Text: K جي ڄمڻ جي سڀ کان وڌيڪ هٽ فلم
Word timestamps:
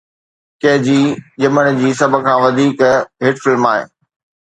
K 0.61 0.71
جي 0.87 0.99
ڄمڻ 1.45 1.65
جي 1.83 1.89
سڀ 2.01 2.11
کان 2.25 2.37
وڌيڪ 2.43 2.77
هٽ 3.23 3.35
فلم 3.43 3.65